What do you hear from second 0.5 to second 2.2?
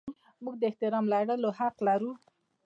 د احترام لرلو حق لرو.